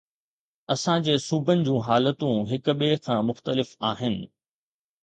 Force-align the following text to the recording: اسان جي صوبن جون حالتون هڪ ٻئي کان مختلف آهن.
اسان 0.75 1.03
جي 1.07 1.17
صوبن 1.25 1.61
جون 1.67 1.85
حالتون 1.89 2.43
هڪ 2.55 2.77
ٻئي 2.81 2.99
کان 3.05 3.25
مختلف 3.31 3.79
آهن. 3.93 4.23